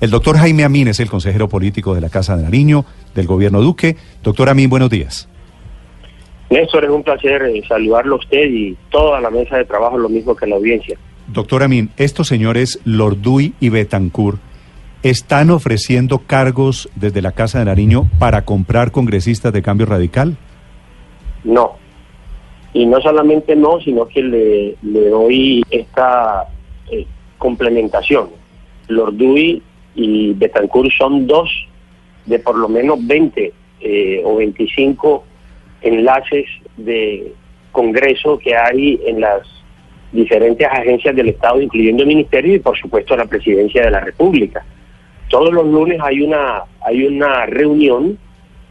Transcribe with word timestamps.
El 0.00 0.10
doctor 0.10 0.36
Jaime 0.36 0.64
Amin 0.64 0.88
es 0.88 1.00
el 1.00 1.08
consejero 1.08 1.48
político 1.48 1.94
de 1.94 2.00
la 2.00 2.10
Casa 2.10 2.36
de 2.36 2.42
Nariño, 2.42 2.84
del 3.14 3.26
gobierno 3.26 3.60
Duque. 3.60 3.96
Doctor 4.22 4.48
Amin, 4.48 4.68
buenos 4.68 4.90
días. 4.90 5.28
Néstor, 6.50 6.84
es 6.84 6.90
un 6.90 7.02
placer 7.02 7.42
eh, 7.42 7.62
saludarlo 7.66 8.16
a 8.16 8.18
usted 8.18 8.44
y 8.50 8.76
toda 8.90 9.20
la 9.20 9.30
mesa 9.30 9.56
de 9.56 9.64
trabajo, 9.64 9.96
lo 9.96 10.08
mismo 10.08 10.36
que 10.36 10.46
la 10.46 10.56
audiencia. 10.56 10.98
Doctor 11.28 11.62
Amin, 11.62 11.90
estos 11.96 12.28
señores 12.28 12.80
Lorduy 12.84 13.54
y 13.60 13.70
Betancourt 13.70 14.40
están 15.02 15.50
ofreciendo 15.50 16.18
cargos 16.18 16.88
desde 16.96 17.22
la 17.22 17.32
Casa 17.32 17.58
de 17.58 17.66
Nariño 17.66 18.08
para 18.18 18.44
comprar 18.44 18.90
congresistas 18.90 19.52
de 19.52 19.62
cambio 19.62 19.86
radical. 19.86 20.36
No. 21.44 21.72
Y 22.72 22.86
no 22.86 23.00
solamente 23.00 23.54
no, 23.54 23.80
sino 23.80 24.08
que 24.08 24.22
le, 24.22 24.76
le 24.82 25.08
doy 25.08 25.62
esta 25.70 26.48
eh, 26.90 27.06
complementación. 27.38 28.28
Lorduy 28.88 29.62
y 29.94 30.32
Betancourt 30.34 30.90
son 30.96 31.26
dos 31.26 31.50
de 32.26 32.38
por 32.38 32.56
lo 32.56 32.68
menos 32.68 33.04
20 33.06 33.52
eh, 33.80 34.22
o 34.24 34.36
25 34.36 35.24
enlaces 35.82 36.46
de 36.76 37.32
Congreso 37.72 38.38
que 38.38 38.56
hay 38.56 39.00
en 39.06 39.20
las 39.20 39.42
diferentes 40.12 40.66
agencias 40.66 41.14
del 41.14 41.28
Estado, 41.28 41.60
incluyendo 41.60 42.02
el 42.02 42.08
Ministerio 42.08 42.54
y 42.54 42.60
por 42.60 42.78
supuesto 42.78 43.16
la 43.16 43.26
Presidencia 43.26 43.82
de 43.84 43.90
la 43.90 44.00
República. 44.00 44.64
Todos 45.28 45.52
los 45.52 45.66
lunes 45.66 45.98
hay 46.00 46.22
una, 46.22 46.62
hay 46.80 47.04
una 47.06 47.46
reunión 47.46 48.16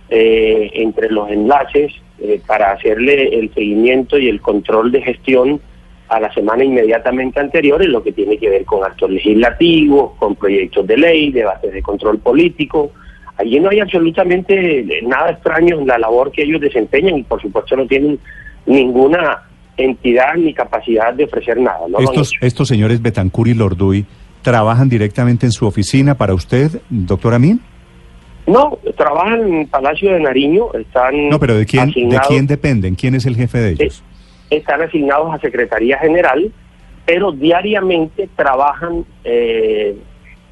eh, 0.09 0.71
entre 0.73 1.09
los 1.09 1.29
enlaces 1.29 1.91
eh, 2.19 2.41
para 2.47 2.71
hacerle 2.71 3.37
el 3.37 3.53
seguimiento 3.53 4.17
y 4.17 4.29
el 4.29 4.41
control 4.41 4.91
de 4.91 5.01
gestión 5.01 5.61
a 6.09 6.19
la 6.19 6.31
semana 6.33 6.63
inmediatamente 6.63 7.39
anterior 7.39 7.81
en 7.81 7.91
lo 7.91 8.03
que 8.03 8.11
tiene 8.11 8.37
que 8.37 8.49
ver 8.49 8.65
con 8.65 8.83
actos 8.83 9.09
legislativos, 9.09 10.11
con 10.19 10.35
proyectos 10.35 10.85
de 10.85 10.97
ley, 10.97 11.31
debates 11.31 11.73
de 11.73 11.81
control 11.81 12.19
político. 12.19 12.91
Allí 13.37 13.59
no 13.59 13.69
hay 13.69 13.79
absolutamente 13.79 14.85
nada 15.03 15.31
extraño 15.31 15.79
en 15.79 15.87
la 15.87 15.97
labor 15.97 16.31
que 16.31 16.43
ellos 16.43 16.61
desempeñan 16.61 17.17
y 17.17 17.23
por 17.23 17.41
supuesto 17.41 17.75
no 17.75 17.87
tienen 17.87 18.19
ninguna 18.65 19.43
entidad 19.77 20.35
ni 20.35 20.53
capacidad 20.53 21.13
de 21.13 21.23
ofrecer 21.23 21.57
nada. 21.59 21.79
¿no? 21.89 21.99
Estos, 21.99 22.33
estos 22.41 22.67
señores 22.67 23.01
Betancourt 23.01 23.49
y 23.49 23.53
Lorduy 23.55 24.05
trabajan 24.43 24.89
directamente 24.89 25.45
en 25.45 25.51
su 25.51 25.65
oficina 25.65 26.15
para 26.15 26.33
usted, 26.33 26.69
doctor 26.89 27.33
Amin. 27.33 27.59
No, 28.45 28.77
trabajan 28.97 29.53
en 29.53 29.67
Palacio 29.67 30.11
de 30.13 30.19
Nariño, 30.19 30.65
están 30.73 31.29
No, 31.29 31.39
pero 31.39 31.55
¿de 31.55 31.65
quién, 31.65 31.85
¿de 31.85 31.91
asignados- 31.91 32.27
quién 32.27 32.45
dependen? 32.45 32.95
¿Quién 32.95 33.15
es 33.15 33.25
el 33.25 33.35
jefe 33.37 33.57
de 33.59 33.71
ellos? 33.71 34.03
Están 34.57 34.81
asignados 34.81 35.33
a 35.33 35.39
Secretaría 35.39 35.97
General, 35.97 36.51
pero 37.05 37.31
diariamente 37.31 38.29
trabajan 38.35 39.05
eh, 39.23 39.95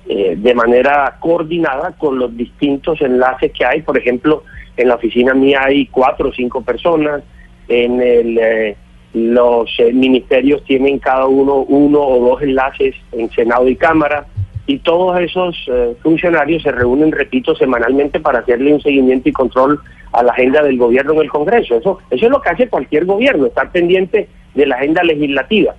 eh, 0.08 0.36
de 0.36 0.56
manera 0.56 1.18
coordinada 1.20 1.94
con 1.98 2.18
los 2.18 2.36
distintos 2.36 3.00
enlaces 3.02 3.52
que 3.52 3.64
hay. 3.64 3.82
Por 3.84 3.98
ejemplo, 3.98 4.44
en 4.76 4.88
la 4.88 4.96
oficina 4.96 5.34
mía 5.36 5.62
hay 5.66 5.86
cuatro 5.86 6.30
o 6.30 6.34
cinco 6.34 6.64
personas, 6.64 7.22
en 7.68 8.02
el, 8.02 8.38
eh, 8.38 8.76
los 9.14 9.70
eh, 9.78 9.94
ministerios 9.94 10.64
tienen 10.66 10.98
cada 10.98 11.28
uno 11.28 11.58
uno 11.58 12.02
o 12.02 12.32
dos 12.32 12.42
enlaces 12.42 12.96
en 13.12 13.30
Senado 13.30 13.70
y 13.70 13.76
Cámara. 13.76 14.26
Y 14.68 14.80
todos 14.80 15.20
esos 15.20 15.70
funcionarios 16.02 16.64
se 16.64 16.72
reúnen, 16.72 17.12
repito, 17.12 17.56
semanalmente 17.56 18.20
para 18.20 18.40
hacerle 18.40 18.74
un 18.74 18.82
seguimiento 18.82 19.28
y 19.28 19.34
control 19.34 19.82
a 20.12 20.24
la 20.24 20.32
agenda 20.32 20.62
del 20.64 20.78
gobierno 20.78 21.14
en 21.14 21.22
el 21.22 21.30
Congreso. 21.30 21.76
Eso, 21.78 22.00
eso 22.10 22.26
es 22.26 22.32
lo 22.32 22.42
que 22.42 22.50
hace 22.50 22.68
cualquier 22.68 23.06
gobierno, 23.06 23.46
estar 23.46 23.72
pendiente 23.72 24.28
de 24.54 24.66
la 24.66 24.76
agenda 24.76 25.04
legislativa. 25.04 25.76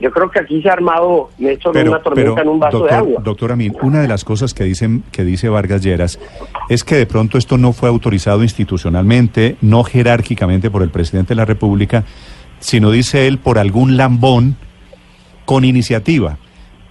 Yo 0.00 0.12
creo 0.12 0.30
que 0.30 0.38
aquí 0.38 0.62
se 0.62 0.68
ha 0.68 0.74
armado, 0.74 1.30
Néstor, 1.38 1.76
una 1.76 2.00
tormenta 2.00 2.42
en 2.42 2.48
un 2.48 2.60
vaso 2.60 2.78
doctor, 2.78 2.90
de 2.90 2.96
agua. 2.96 3.22
Doctor 3.24 3.52
Amin, 3.52 3.74
una 3.82 4.00
de 4.00 4.06
las 4.06 4.24
cosas 4.24 4.54
que 4.54 4.62
dicen 4.62 5.02
que 5.10 5.24
dice 5.24 5.48
Vargas 5.48 5.82
Lleras 5.82 6.20
es 6.68 6.84
que 6.84 6.94
de 6.94 7.06
pronto 7.06 7.36
esto 7.36 7.58
no 7.58 7.72
fue 7.72 7.88
autorizado 7.88 8.44
institucionalmente, 8.44 9.56
no 9.60 9.82
jerárquicamente 9.82 10.70
por 10.70 10.82
el 10.82 10.90
presidente 10.90 11.30
de 11.30 11.36
la 11.36 11.44
República, 11.44 12.04
sino 12.60 12.92
dice 12.92 13.26
él 13.26 13.38
por 13.38 13.58
algún 13.58 13.96
lambón 13.96 14.56
con 15.44 15.64
iniciativa. 15.64 16.38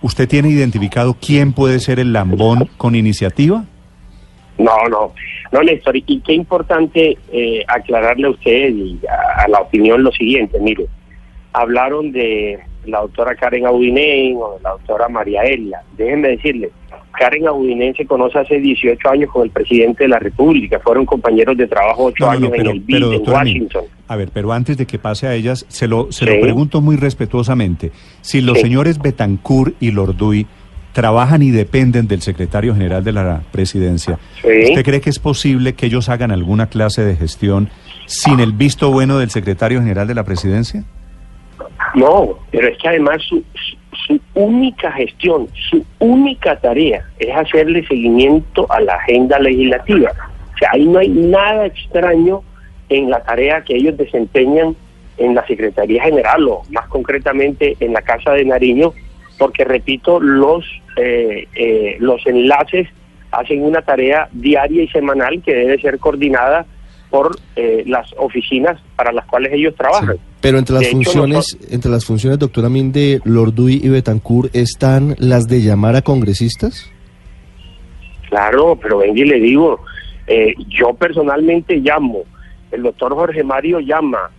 ¿Usted 0.01 0.27
tiene 0.27 0.49
identificado 0.49 1.15
quién 1.19 1.53
puede 1.53 1.79
ser 1.79 1.99
el 1.99 2.11
lambón 2.11 2.69
con 2.77 2.93
iniciativa? 2.93 3.63
No, 4.57 4.75
no, 4.89 5.13
no, 5.51 5.61
Néstor, 5.63 5.95
y 5.97 6.03
y 6.07 6.19
qué 6.21 6.33
importante 6.33 7.17
eh, 7.31 7.63
aclararle 7.67 8.27
a 8.27 8.31
usted 8.31 8.69
y 8.69 8.99
a, 9.07 9.43
a 9.43 9.47
la 9.47 9.59
opinión 9.59 10.03
lo 10.03 10.11
siguiente, 10.11 10.59
mire, 10.59 10.85
hablaron 11.53 12.11
de 12.11 12.59
la 12.85 13.01
doctora 13.01 13.35
Karen 13.35 13.65
Audinén 13.65 14.35
o 14.37 14.55
de 14.57 14.63
la 14.63 14.71
doctora 14.71 15.09
María 15.09 15.41
Elia, 15.43 15.81
déjenme 15.97 16.29
decirle, 16.29 16.69
Karen 17.19 17.47
Audinén 17.47 17.95
se 17.95 18.05
conoce 18.05 18.37
hace 18.39 18.59
18 18.59 19.09
años 19.09 19.31
con 19.31 19.43
el 19.43 19.49
presidente 19.49 20.03
de 20.03 20.09
la 20.09 20.19
República, 20.19 20.79
fueron 20.79 21.05
compañeros 21.05 21.57
de 21.57 21.67
trabajo 21.67 22.05
8 22.05 22.15
No, 22.19 22.25
no, 22.27 22.31
años 22.37 22.49
pero, 22.51 22.69
en 22.69 22.75
el 22.77 22.79
BID 22.81 22.95
en 22.97 23.03
Amin, 23.03 23.23
Washington. 23.29 23.83
a 24.07 24.15
ver, 24.15 24.29
pero 24.33 24.51
antes 24.53 24.77
de 24.77 24.85
que 24.85 24.99
pase 24.99 25.27
a 25.27 25.33
ellas, 25.33 25.65
se 25.67 25.87
lo, 25.87 26.11
se 26.11 26.25
Sí. 26.25 26.31
lo 26.31 26.39
pregunto 26.41 26.79
muy 26.81 26.95
respetuosamente. 26.95 27.91
Si 28.21 28.41
los 28.41 28.57
Sí. 28.57 28.63
señores 28.63 28.99
Betancourt 29.01 29.75
y 29.81 29.91
Lorduy 29.91 30.45
trabajan 30.97 31.43
y 31.43 31.51
dependen 31.51 32.07
del 32.07 32.21
secretario 32.23 32.73
general 32.73 33.03
de 33.03 33.11
la 33.11 33.41
presidencia, 33.51 34.17
Sí. 34.41 34.47
¿usted 34.69 34.83
cree 34.83 34.99
que 34.99 35.11
es 35.11 35.19
posible 35.19 35.73
que 35.73 35.85
ellos 35.85 36.09
hagan 36.09 36.31
alguna 36.31 36.65
clase 36.67 37.05
de 37.05 37.15
gestión 37.15 37.69
sin 38.07 38.39
el 38.39 38.51
visto 38.51 38.89
bueno 38.89 39.19
del 39.19 39.29
secretario 39.29 39.79
general 39.79 40.07
de 40.07 40.15
la 40.15 40.23
presidencia? 40.23 40.83
No, 41.93 42.39
pero 42.49 42.67
es 42.67 42.77
que 42.79 42.87
además 42.87 43.21
su, 43.29 43.43
su- 43.53 43.77
su 44.07 44.19
única 44.33 44.91
gestión, 44.93 45.47
su 45.69 45.85
única 45.99 46.55
tarea 46.59 47.05
es 47.19 47.35
hacerle 47.35 47.85
seguimiento 47.87 48.65
a 48.71 48.79
la 48.81 48.95
agenda 48.95 49.37
legislativa. 49.37 50.09
O 50.55 50.57
sea, 50.57 50.69
ahí 50.73 50.85
no 50.87 50.97
hay 50.97 51.09
nada 51.09 51.67
extraño 51.67 52.41
en 52.89 53.11
la 53.11 53.21
tarea 53.21 53.61
que 53.63 53.75
ellos 53.75 53.95
desempeñan 53.97 54.75
en 55.19 55.35
la 55.35 55.45
Secretaría 55.45 56.01
General 56.03 56.41
o 56.47 56.63
más 56.71 56.87
concretamente 56.87 57.75
en 57.79 57.93
la 57.93 58.01
Casa 58.01 58.31
de 58.31 58.45
Nariño, 58.45 58.93
porque 59.37 59.63
repito, 59.63 60.19
los, 60.19 60.65
eh, 60.95 61.47
eh, 61.55 61.97
los 61.99 62.25
enlaces 62.25 62.87
hacen 63.31 63.63
una 63.63 63.81
tarea 63.81 64.29
diaria 64.31 64.83
y 64.83 64.87
semanal 64.87 65.41
que 65.43 65.53
debe 65.53 65.79
ser 65.79 65.99
coordinada 65.99 66.65
por 67.09 67.37
eh, 67.55 67.83
las 67.85 68.13
oficinas 68.17 68.79
para 68.95 69.11
las 69.11 69.25
cuales 69.25 69.53
ellos 69.53 69.75
trabajan. 69.75 70.17
Pero 70.41 70.57
entre 70.57 70.73
las 70.75 70.83
De 70.83 70.87
hecho, 70.89 70.97
funciones, 70.97 71.57
entre 71.69 71.89
las 71.89 72.05
funciones, 72.05 72.39
doctor 72.39 72.65
Amin, 72.65 72.91
de 72.91 73.21
Lorduy 73.23 73.79
y 73.83 73.89
Betancourt, 73.89 74.55
¿están 74.55 75.15
las 75.17 75.47
de 75.47 75.61
llamar 75.61 75.95
a 75.95 76.01
congresistas? 76.01 76.91
Claro, 78.29 78.77
pero 78.81 78.97
venga 78.97 79.19
y 79.19 79.25
le 79.25 79.39
digo, 79.39 79.79
eh, 80.27 80.53
yo 80.67 80.93
personalmente 80.93 81.77
llamo, 81.77 82.23
el 82.71 82.83
doctor 82.83 83.13
Jorge 83.13 83.43
Mario 83.43 83.79
llama, 83.79 84.29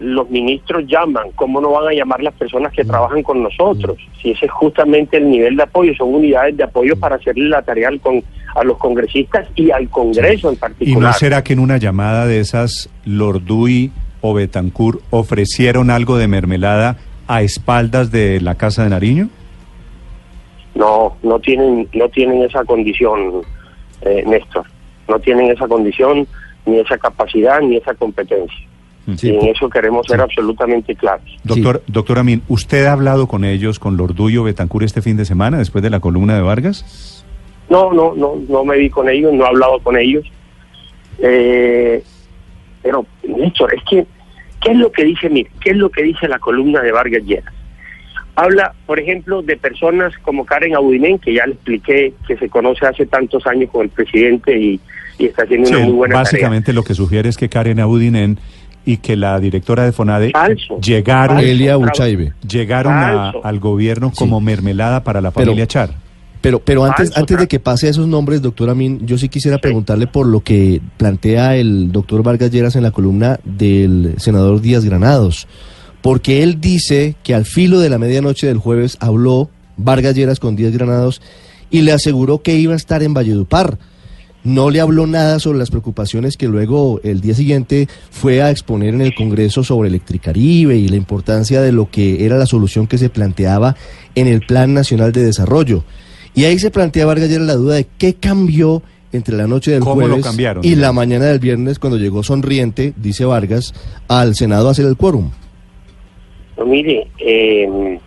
los 0.00 0.30
ministros 0.30 0.84
llaman, 0.86 1.28
¿cómo 1.34 1.60
no 1.60 1.72
van 1.72 1.88
a 1.88 1.92
llamar 1.92 2.22
las 2.22 2.34
personas 2.34 2.72
que 2.72 2.84
trabajan 2.84 3.22
con 3.22 3.42
nosotros? 3.42 3.96
Si 4.22 4.30
ese 4.30 4.46
es 4.46 4.52
justamente 4.52 5.16
el 5.16 5.28
nivel 5.28 5.56
de 5.56 5.64
apoyo, 5.64 5.92
son 5.96 6.14
unidades 6.14 6.56
de 6.56 6.62
apoyo 6.64 6.96
para 6.96 7.16
hacerle 7.16 7.48
la 7.48 7.62
tarea 7.62 7.88
al 7.88 8.00
con- 8.00 8.22
a 8.54 8.64
los 8.64 8.78
congresistas 8.78 9.46
y 9.56 9.70
al 9.70 9.88
Congreso 9.88 10.48
en 10.48 10.54
¿Y 10.54 10.56
no 10.56 10.60
particular. 10.60 11.14
será 11.14 11.44
que 11.44 11.52
en 11.52 11.58
una 11.58 11.76
llamada 11.76 12.26
de 12.26 12.40
esas 12.40 12.88
Lorduy 13.04 13.90
o 14.20 14.34
Betancourt 14.34 15.00
ofrecieron 15.10 15.90
algo 15.90 16.16
de 16.16 16.28
mermelada 16.28 16.96
a 17.28 17.42
espaldas 17.42 18.10
de 18.10 18.40
la 18.40 18.54
Casa 18.56 18.84
de 18.84 18.90
Nariño? 18.90 19.28
No, 20.74 21.16
no 21.22 21.38
tienen, 21.40 21.88
no 21.92 22.08
tienen 22.08 22.42
esa 22.42 22.64
condición, 22.64 23.42
eh, 24.02 24.22
Néstor. 24.26 24.64
No 25.08 25.18
tienen 25.18 25.50
esa 25.50 25.66
condición, 25.66 26.26
ni 26.66 26.78
esa 26.78 26.98
capacidad, 26.98 27.60
ni 27.60 27.76
esa 27.76 27.94
competencia. 27.94 28.67
Sí, 29.16 29.28
y 29.28 29.36
en 29.36 29.46
eso 29.46 29.70
queremos 29.70 30.06
ser 30.06 30.16
sí. 30.16 30.22
absolutamente 30.22 30.94
claros. 30.94 31.24
Doctor, 31.44 31.82
doctor 31.86 32.18
Amin, 32.18 32.42
¿usted 32.48 32.84
ha 32.86 32.92
hablado 32.92 33.26
con 33.26 33.44
ellos, 33.44 33.78
con 33.78 33.96
Lorduyo 33.96 34.44
Betancourt 34.44 34.84
este 34.84 35.02
fin 35.02 35.16
de 35.16 35.24
semana, 35.24 35.58
después 35.58 35.82
de 35.82 35.90
la 35.90 36.00
columna 36.00 36.34
de 36.34 36.42
Vargas? 36.42 37.24
No, 37.70 37.92
no, 37.92 38.14
no, 38.14 38.36
no 38.48 38.64
me 38.64 38.76
vi 38.76 38.90
con 38.90 39.08
ellos, 39.08 39.32
no 39.32 39.44
he 39.44 39.48
hablado 39.48 39.78
con 39.80 39.96
ellos. 39.98 40.24
Eh, 41.18 42.02
pero, 42.82 43.06
Néstor, 43.22 43.74
es 43.74 43.82
que, 43.88 44.06
¿qué 44.60 44.72
es 44.72 44.76
lo 44.76 44.92
que 44.92 45.04
dice, 45.04 45.28
mire, 45.28 45.50
qué 45.60 45.70
es 45.70 45.76
lo 45.76 45.90
que 45.90 46.02
dice 46.02 46.28
la 46.28 46.38
columna 46.38 46.82
de 46.82 46.92
Vargas 46.92 47.24
Lleras? 47.24 47.54
Habla, 48.36 48.72
por 48.86 49.00
ejemplo, 49.00 49.42
de 49.42 49.56
personas 49.56 50.12
como 50.22 50.46
Karen 50.46 50.74
Audinen, 50.74 51.18
que 51.18 51.34
ya 51.34 51.46
le 51.46 51.54
expliqué 51.54 52.14
que 52.26 52.36
se 52.36 52.48
conoce 52.48 52.86
hace 52.86 53.04
tantos 53.04 53.46
años 53.46 53.68
con 53.70 53.82
el 53.82 53.88
presidente 53.88 54.56
y, 54.56 54.80
y 55.18 55.26
está 55.26 55.42
haciendo 55.42 55.68
una 55.68 55.78
Sí, 55.78 55.84
muy 55.84 55.92
buena 55.92 56.14
básicamente 56.14 56.72
lo 56.72 56.84
que 56.84 56.94
sugiere 56.94 57.28
es 57.28 57.36
que 57.36 57.48
Karen 57.48 57.80
Audinen 57.80 58.38
y 58.90 58.96
que 58.98 59.16
la 59.16 59.38
directora 59.38 59.84
de 59.84 59.92
FONADE 59.92 60.30
Falso. 60.30 60.80
llegaron, 60.80 61.36
Falso. 61.36 61.50
Elia. 61.50 61.76
Uchaibe. 61.78 62.32
llegaron 62.48 62.92
a- 62.94 63.32
al 63.42 63.58
gobierno 63.60 64.10
Sí. 64.10 64.16
como 64.18 64.40
mermelada 64.40 65.04
para 65.04 65.20
la 65.20 65.30
Pero- 65.30 65.46
familia 65.46 65.66
Char. 65.66 65.90
Pero, 66.40 66.60
pero 66.60 66.84
antes, 66.84 67.08
Falso, 67.08 67.20
antes 67.20 67.38
de 67.38 67.48
que 67.48 67.58
pase 67.60 67.88
a 67.88 67.90
esos 67.90 68.06
nombres, 68.06 68.40
doctor 68.40 68.70
Amin, 68.70 69.04
yo 69.06 69.18
sí 69.18 69.28
quisiera 69.28 69.58
preguntarle 69.58 70.06
por 70.06 70.26
lo 70.26 70.40
que 70.40 70.80
plantea 70.96 71.56
el 71.56 71.90
doctor 71.92 72.22
Vargas 72.22 72.50
Lleras 72.50 72.76
en 72.76 72.84
la 72.84 72.92
columna 72.92 73.38
del 73.44 74.14
senador 74.18 74.60
Díaz 74.60 74.84
Granados. 74.84 75.46
Porque 76.00 76.42
él 76.44 76.60
dice 76.60 77.16
que 77.24 77.34
al 77.34 77.44
filo 77.44 77.80
de 77.80 77.90
la 77.90 77.98
medianoche 77.98 78.46
del 78.46 78.58
jueves 78.58 78.96
habló 79.00 79.50
Vargas 79.76 80.14
Lleras 80.14 80.38
con 80.38 80.54
Díaz 80.56 80.72
Granados 80.72 81.20
y 81.70 81.82
le 81.82 81.92
aseguró 81.92 82.40
que 82.40 82.54
iba 82.56 82.72
a 82.72 82.76
estar 82.76 83.02
en 83.02 83.12
Valledupar. 83.14 83.76
No 84.48 84.70
le 84.70 84.80
habló 84.80 85.06
nada 85.06 85.40
sobre 85.40 85.58
las 85.58 85.68
preocupaciones 85.68 86.38
que 86.38 86.48
luego 86.48 87.02
el 87.04 87.20
día 87.20 87.34
siguiente 87.34 87.86
fue 88.10 88.40
a 88.40 88.50
exponer 88.50 88.94
en 88.94 89.02
el 89.02 89.14
Congreso 89.14 89.62
sobre 89.62 89.90
Electricaribe 89.90 90.74
y 90.74 90.88
la 90.88 90.96
importancia 90.96 91.60
de 91.60 91.70
lo 91.70 91.90
que 91.90 92.24
era 92.24 92.38
la 92.38 92.46
solución 92.46 92.86
que 92.86 92.96
se 92.96 93.10
planteaba 93.10 93.76
en 94.14 94.26
el 94.26 94.40
Plan 94.40 94.72
Nacional 94.72 95.12
de 95.12 95.22
Desarrollo. 95.22 95.84
Y 96.34 96.46
ahí 96.46 96.58
se 96.58 96.70
plantea 96.70 97.04
Vargas 97.04 97.28
Lleras 97.28 97.46
la 97.46 97.56
duda 97.56 97.74
de 97.74 97.86
qué 97.98 98.14
cambió 98.14 98.82
entre 99.12 99.36
la 99.36 99.46
noche 99.46 99.72
del 99.72 99.80
¿Cómo 99.80 100.00
lo 100.00 100.06
jueves 100.06 100.24
cambiaron, 100.24 100.64
y 100.64 100.76
la 100.76 100.94
mañana 100.94 101.26
del 101.26 101.40
viernes 101.40 101.78
cuando 101.78 101.98
llegó 101.98 102.22
sonriente, 102.22 102.94
dice 102.96 103.26
Vargas, 103.26 103.74
al 104.08 104.34
Senado 104.34 104.68
a 104.68 104.70
hacer 104.70 104.86
el 104.86 104.96
quórum. 104.96 105.30
No, 106.56 106.64
mire, 106.64 107.06
eh, 107.18 107.98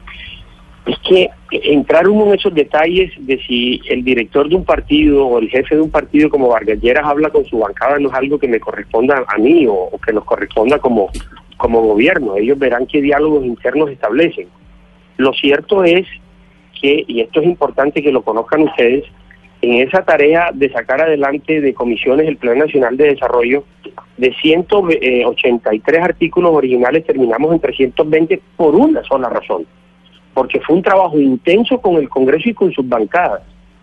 es 0.86 0.98
que 1.00 1.30
entrar 1.52 2.08
uno 2.08 2.28
en 2.28 2.40
esos 2.40 2.54
detalles 2.54 3.12
de 3.20 3.40
si 3.44 3.82
el 3.88 4.04
director 4.04 4.50
de 4.50 4.56
un 4.56 4.66
partido 4.66 5.28
o 5.28 5.40
el 5.40 5.50
jefe 5.50 5.76
de 5.76 5.82
un 5.82 5.92
partido 5.92 6.30
como 6.30 6.50
Vargas 6.50 6.82
Lleras 6.82 7.06
habla 7.06 7.30
con 7.30 7.46
su 7.46 7.60
bancada 7.60 8.00
no 8.00 8.10
es 8.10 8.16
algo 8.16 8.40
que 8.40 8.48
me 8.48 8.60
corresponda 8.60 9.24
a 9.28 9.38
mí 9.38 9.68
o, 9.70 9.92
que 10.04 10.14
nos 10.14 10.26
corresponda 10.26 10.80
como, 10.80 11.10
como 11.58 11.82
gobierno. 11.82 12.36
Ellos 12.36 12.58
verán 12.58 12.88
qué 12.88 13.02
diálogos 13.02 13.46
internos 13.46 13.92
establecen. 13.92 14.48
Lo 15.18 15.34
cierto 15.34 15.84
es 15.84 16.08
que, 16.82 17.06
y 17.08 17.22
esto 17.22 17.42
es 17.42 17.46
importante 17.46 18.02
que 18.02 18.12
lo 18.12 18.24
conozcan 18.24 18.64
ustedes, 18.64 19.04
en 19.62 19.88
esa 19.88 20.04
tarea 20.04 20.50
de 20.52 20.72
sacar 20.72 21.02
adelante 21.02 21.62
de 21.62 21.74
comisiones 21.76 22.28
el 22.28 22.38
Plan 22.38 22.58
Nacional 22.58 22.98
de 22.98 23.10
Desarrollo, 23.10 23.64
de 24.18 24.34
183 24.34 26.02
artículos 26.02 26.52
originales 26.56 27.06
terminamos 27.06 27.54
en 27.54 27.60
320 27.60 28.42
por 28.58 28.74
una 28.74 29.04
sola 29.04 29.30
razón, 29.30 29.68
porque 30.34 30.60
fue 30.62 30.76
un 30.76 30.84
trabajo 30.84 31.20
intenso 31.20 31.80
con 31.82 31.96
el 31.96 32.10
Congreso 32.10 32.50
y 32.50 32.54
con 32.54 32.72
sus 32.72 32.88
bancadas, 32.88 33.42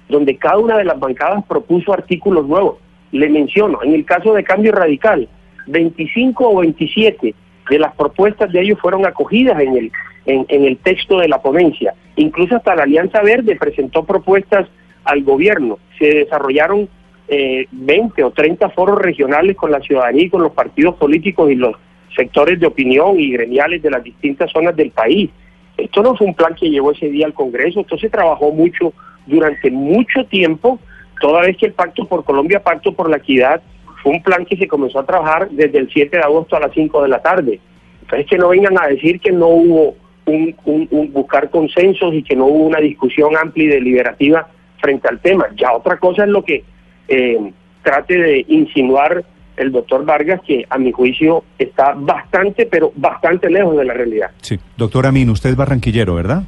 donde 0.08 0.36
cada 0.36 0.58
una 0.58 0.78
de 0.78 0.84
las 0.84 0.98
bancadas 0.98 1.44
propuso 1.46 1.92
artículos 1.92 2.46
nuevos. 2.46 2.76
Le 3.12 3.28
menciono, 3.28 3.82
en 3.82 3.94
el 3.94 4.04
caso 4.04 4.34
de 4.34 4.44
Cambio 4.44 4.72
Radical, 4.72 5.28
25 5.66 6.48
o 6.48 6.60
27 6.60 7.34
de 7.70 7.78
las 7.78 7.94
propuestas 7.94 8.50
de 8.52 8.60
ellos 8.60 8.78
fueron 8.80 9.06
acogidas 9.06 9.60
en 9.60 9.76
el, 9.76 9.92
en, 10.26 10.46
en 10.48 10.64
el 10.64 10.78
texto 10.78 11.18
de 11.18 11.28
la 11.28 11.40
ponencia. 11.40 11.94
Incluso 12.16 12.56
hasta 12.56 12.74
la 12.74 12.84
Alianza 12.84 13.22
Verde 13.22 13.56
presentó 13.56 14.04
propuestas 14.04 14.66
al 15.04 15.22
gobierno. 15.22 15.78
Se 15.98 16.06
desarrollaron 16.06 16.88
eh, 17.28 17.66
20 17.70 18.24
o 18.24 18.30
30 18.30 18.70
foros 18.70 18.98
regionales 18.98 19.56
con 19.56 19.70
la 19.70 19.80
ciudadanía 19.80 20.24
y 20.24 20.30
con 20.30 20.42
los 20.42 20.52
partidos 20.52 20.94
políticos 20.96 21.50
y 21.50 21.56
los 21.56 21.76
sectores 22.16 22.58
de 22.58 22.66
opinión 22.66 23.20
y 23.20 23.32
gremiales 23.32 23.82
de 23.82 23.90
las 23.90 24.02
distintas 24.02 24.50
zonas 24.50 24.74
del 24.74 24.90
país. 24.90 25.30
Esto 25.78 26.02
no 26.02 26.14
fue 26.16 26.26
un 26.26 26.34
plan 26.34 26.54
que 26.54 26.68
llegó 26.68 26.92
ese 26.92 27.08
día 27.08 27.24
al 27.26 27.32
Congreso, 27.34 27.80
esto 27.80 27.96
se 27.96 28.10
trabajó 28.10 28.50
mucho 28.52 28.92
durante 29.26 29.70
mucho 29.70 30.24
tiempo, 30.26 30.78
toda 31.20 31.42
vez 31.42 31.56
que 31.56 31.66
el 31.66 31.72
Pacto 31.72 32.04
por 32.06 32.24
Colombia, 32.24 32.62
Pacto 32.62 32.92
por 32.92 33.08
la 33.08 33.16
Equidad, 33.18 33.62
fue 34.02 34.12
un 34.12 34.22
plan 34.22 34.44
que 34.44 34.56
se 34.56 34.68
comenzó 34.68 34.98
a 35.00 35.06
trabajar 35.06 35.48
desde 35.50 35.78
el 35.78 35.88
7 35.90 36.16
de 36.18 36.22
agosto 36.22 36.56
a 36.56 36.60
las 36.60 36.72
5 36.72 37.02
de 37.02 37.08
la 37.08 37.20
tarde. 37.22 37.60
Entonces 38.02 38.26
que 38.28 38.38
no 38.38 38.48
vengan 38.48 38.78
a 38.80 38.86
decir 38.88 39.20
que 39.20 39.32
no 39.32 39.48
hubo 39.48 39.96
un, 40.26 40.54
un- 40.64 40.88
un 40.90 41.12
buscar 41.12 41.48
consensos 41.50 42.12
y 42.14 42.22
que 42.22 42.36
no 42.36 42.46
hubo 42.46 42.66
una 42.66 42.80
discusión 42.80 43.36
amplia 43.36 43.64
y 43.64 43.68
deliberativa 43.68 44.48
frente 44.80 45.08
al 45.08 45.20
tema. 45.20 45.46
Ya 45.56 45.72
otra 45.72 45.96
cosa 45.98 46.24
es 46.24 46.30
lo 46.30 46.42
que 46.44 46.64
eh, 47.08 47.52
trate 47.82 48.16
de 48.18 48.44
insinuar 48.48 49.24
el 49.58 49.72
doctor 49.72 50.04
Vargas, 50.04 50.40
que 50.46 50.64
a 50.70 50.78
mi 50.78 50.92
juicio 50.92 51.44
está 51.58 51.94
bastante, 51.94 52.66
pero 52.66 52.92
bastante 52.96 53.50
lejos 53.50 53.76
de 53.76 53.84
la 53.84 53.92
realidad. 53.92 54.30
Sí. 54.40 54.58
Doctor 54.76 55.06
Amin, 55.06 55.30
usted 55.30 55.50
es 55.50 55.56
barranquillero, 55.56 56.14
¿verdad? 56.14 56.44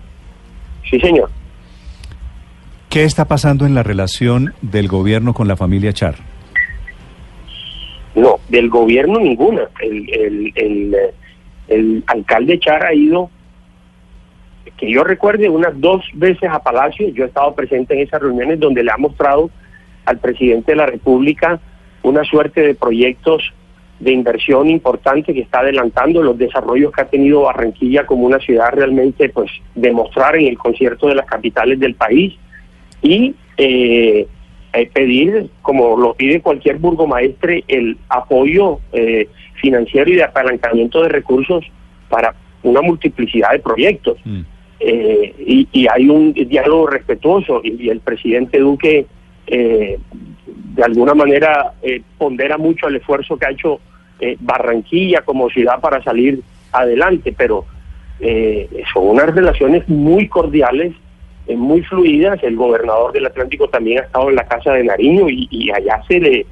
Sí, 0.88 0.98
señor. 1.00 1.30
¿Qué 2.88 3.04
está 3.04 3.26
pasando 3.26 3.66
en 3.66 3.74
la 3.74 3.82
relación 3.82 4.54
del 4.62 4.88
gobierno 4.88 5.34
con 5.34 5.46
la 5.46 5.56
familia 5.56 5.92
Char? 5.92 6.16
No, 8.14 8.38
del 8.48 8.68
gobierno 8.68 9.20
ninguna. 9.20 9.62
El, 9.80 10.12
el, 10.12 10.52
el, 10.56 10.96
el 11.68 12.04
alcalde 12.06 12.58
Char 12.58 12.84
ha 12.84 12.94
ido, 12.94 13.30
que 14.76 14.90
yo 14.90 15.04
recuerde, 15.04 15.48
unas 15.48 15.78
dos 15.80 16.02
veces 16.14 16.50
a 16.50 16.58
Palacio. 16.60 17.08
Yo 17.10 17.24
he 17.24 17.28
estado 17.28 17.54
presente 17.54 17.94
en 17.94 18.00
esas 18.00 18.20
reuniones 18.20 18.58
donde 18.58 18.82
le 18.82 18.90
ha 18.90 18.96
mostrado 18.96 19.50
al 20.04 20.18
presidente 20.18 20.72
de 20.72 20.76
la 20.76 20.86
República 20.86 21.60
una 22.02 22.24
suerte 22.24 22.60
de 22.62 22.74
proyectos 22.74 23.52
de 23.98 24.12
inversión 24.12 24.70
importante 24.70 25.34
que 25.34 25.40
está 25.40 25.60
adelantando 25.60 26.22
los 26.22 26.38
desarrollos 26.38 26.90
que 26.92 27.02
ha 27.02 27.08
tenido 27.08 27.42
Barranquilla 27.42 28.06
como 28.06 28.24
una 28.24 28.38
ciudad 28.38 28.72
realmente 28.72 29.28
pues 29.28 29.50
demostrar 29.74 30.36
en 30.36 30.46
el 30.46 30.56
concierto 30.56 31.06
de 31.06 31.14
las 31.14 31.26
capitales 31.26 31.78
del 31.78 31.94
país 31.94 32.34
y 33.02 33.34
eh, 33.58 34.26
eh, 34.72 34.90
pedir, 34.92 35.50
como 35.60 35.98
lo 35.98 36.14
pide 36.14 36.40
cualquier 36.40 36.78
burgomaestre, 36.78 37.64
el 37.68 37.98
apoyo 38.08 38.80
eh, 38.92 39.28
financiero 39.60 40.10
y 40.10 40.14
de 40.14 40.24
apalancamiento 40.24 41.02
de 41.02 41.10
recursos 41.10 41.64
para 42.08 42.34
una 42.62 42.80
multiplicidad 42.80 43.50
de 43.52 43.58
proyectos. 43.58 44.18
Mm. 44.24 44.40
Eh, 44.80 45.34
y, 45.46 45.68
y 45.72 45.86
hay 45.88 46.08
un 46.08 46.32
diálogo 46.32 46.86
respetuoso 46.86 47.60
y, 47.62 47.84
y 47.84 47.90
el 47.90 48.00
presidente 48.00 48.58
Duque 48.58 49.04
eh, 49.46 49.98
de 50.74 50.82
alguna 50.84 51.14
manera 51.14 51.72
eh, 51.82 52.02
pondera 52.18 52.56
mucho 52.58 52.88
el 52.88 52.96
esfuerzo 52.96 53.36
que 53.36 53.46
ha 53.46 53.50
hecho 53.50 53.80
eh, 54.20 54.36
Barranquilla 54.40 55.22
como 55.22 55.48
ciudad 55.50 55.80
para 55.80 56.02
salir 56.02 56.40
adelante, 56.72 57.34
pero 57.36 57.64
eh, 58.20 58.68
son 58.92 59.08
unas 59.08 59.34
relaciones 59.34 59.88
muy 59.88 60.28
cordiales, 60.28 60.92
eh, 61.46 61.56
muy 61.56 61.82
fluidas. 61.82 62.38
El 62.42 62.56
gobernador 62.56 63.12
del 63.12 63.26
Atlántico 63.26 63.68
también 63.68 63.98
ha 63.98 64.02
estado 64.02 64.28
en 64.28 64.36
la 64.36 64.46
casa 64.46 64.72
de 64.72 64.84
Nariño 64.84 65.26
y, 65.28 65.70
allá 65.74 66.02
se 66.06 66.20
le, 66.20 66.46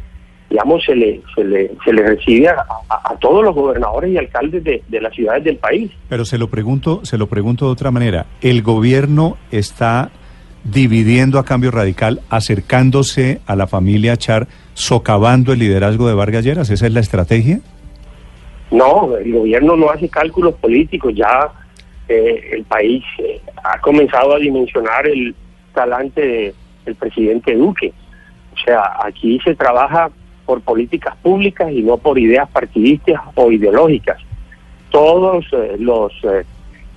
digamos, 0.51 0.83
se 0.85 0.97
le, 0.97 1.21
se 1.35 1.45
le, 1.45 1.71
se 1.85 1.93
le 1.93 2.03
recibe 2.03 2.49
a, 2.49 2.65
a- 2.89 3.13
a 3.13 3.17
todos 3.19 3.45
los 3.45 3.55
gobernadores 3.55 4.11
y 4.13 4.17
alcaldes 4.17 4.65
de, 4.65 4.83
de 4.89 5.01
las 5.01 5.15
ciudades 5.15 5.45
del 5.45 5.57
país. 5.59 5.91
Pero 6.09 6.25
se 6.25 6.39
lo 6.39 6.49
pregunto, 6.49 7.05
se 7.05 7.19
lo 7.19 7.27
pregunto 7.27 7.67
de 7.67 7.73
otra 7.73 7.91
manera. 7.91 8.27
¿El 8.41 8.63
gobierno 8.63 9.37
está 9.53 10.11
dividiendo 10.73 11.39
a 11.39 11.45
cambio 11.45 11.71
radical, 11.71 12.21
acercándose 12.31 13.41
a 13.47 13.57
la 13.57 13.67
familia 13.67 14.17
Char, 14.17 14.47
socavando 14.75 15.53
el 15.53 15.59
liderazgo 15.61 16.09
de 16.09 16.15
Vargas 16.15 16.45
Lleras? 16.45 16.71
¿Esa 16.71 16.87
es 16.87 16.93
la 16.93 17.01
estrategia? 17.01 17.61
No, 18.71 19.17
el 19.17 19.33
gobierno 19.33 19.77
no 19.77 19.91
hace 19.91 20.09
cálculos 20.09 20.55
políticos, 20.57 21.15
ya 21.15 21.51
eh, 22.09 22.51
el 22.53 22.65
país 22.65 23.03
eh, 23.19 23.41
ha 23.65 23.81
comenzado 23.81 24.35
a 24.35 24.39
dimensionar 24.39 25.07
el 25.07 25.35
talante 25.75 26.21
de- 26.21 26.55
del 26.85 26.95
presidente 26.95 27.55
Duque. 27.55 27.93
O 28.55 28.59
sea, 28.65 28.83
aquí 29.05 29.39
se 29.45 29.55
trabaja 29.55 30.11
por 30.45 30.61
políticas 30.63 31.15
públicas 31.23 31.71
y 31.73 31.83
no 31.83 31.97
por 31.99 32.19
ideas 32.19 32.49
partidistas 32.51 33.21
o 33.35 33.51
ideológicas. 33.53 34.19
Todos 34.91 35.45
eh, 35.53 35.77
los 35.79 36.13
eh, 36.25 36.45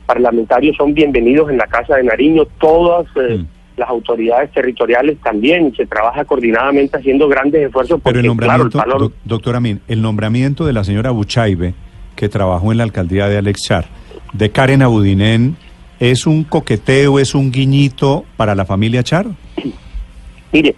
parlamentarios 0.05 0.75
son 0.77 0.93
bienvenidos 0.93 1.49
en 1.49 1.57
la 1.57 1.67
Casa 1.67 1.95
de 1.97 2.03
Nariño, 2.03 2.45
todas 2.59 3.05
eh, 3.15 3.37
Mm. 3.37 3.47
Las 3.77 3.89
autoridades 3.89 4.51
territoriales 4.51 5.17
también, 5.23 5.67
y 5.67 5.75
se 5.75 5.85
trabaja 5.85 6.25
coordinadamente 6.25 6.97
haciendo 6.97 7.27
grandes 7.27 7.65
esfuerzos 7.65 7.99
Pero 8.03 8.19
el 8.19 8.27
porque, 8.27 8.45
claro, 8.45 8.63
el 8.63 8.69
nombramiento, 8.69 8.77
valor... 8.77 9.01
doc- 9.01 9.13
doctor 9.25 9.55
Amin, 9.55 9.81
el 9.87 10.01
nombramiento 10.01 10.65
de 10.65 10.73
la 10.73 10.83
señora 10.83 11.11
Buchaibe, 11.11 11.73
que 12.15 12.29
trabajó 12.29 12.71
en 12.71 12.77
la 12.79 12.83
alcaldía 12.83 13.27
de 13.27 13.37
Alex 13.37 13.61
Char, 13.63 13.85
de 14.33 14.49
Karen 14.51 14.81
Abudinen, 14.81 15.55
¿es 15.99 16.27
un 16.27 16.43
coqueteo, 16.43 17.17
es 17.19 17.33
un 17.33 17.51
guiñito 17.51 18.25
para 18.37 18.55
la 18.55 18.65
familia 18.65 19.03
Char? 19.03 19.27
Mire, 20.51 20.75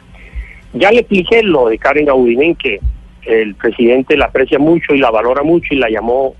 ya 0.74 0.92
le 0.92 1.00
expliqué 1.00 1.42
lo 1.44 1.68
de 1.70 1.78
Karen 1.78 2.10
Audinen, 2.10 2.56
que 2.56 2.80
el 3.26 3.56
presidente 3.56 4.16
la 4.18 4.26
aprecia 4.26 4.60
mucho 4.60 4.94
y 4.94 5.00
la 5.00 5.10
valora 5.10 5.44
mucho 5.44 5.74
y 5.74 5.78
la 5.78 5.90
llamó 5.90 6.36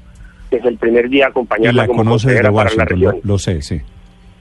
desde 0.52 0.70
el 0.70 0.78
primer 0.78 1.10
día 1.10 1.26
a 1.26 1.28
Y 1.30 1.32
acompañarla 1.32 1.82
la 1.84 1.88
como 1.88 2.00
conoce 2.04 2.28
desde 2.30 2.42
consejera 2.44 2.52
para 2.52 2.70
la 2.70 2.84
Washington, 2.84 3.00
lo, 3.00 3.10
región. 3.12 3.22
lo 3.28 3.38
sé, 3.40 3.62
sí. 3.62 3.82